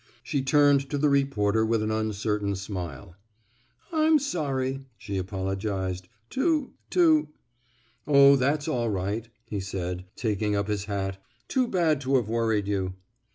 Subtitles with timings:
[0.23, 3.15] She turned to the reporter with an uncertain smile.
[3.93, 7.27] I'm sorry, '* she apologized, '* to— to
[8.07, 11.21] —Oh, that's all right," he said, taking up his hat.
[11.47, 12.95] Too bad to have worried you."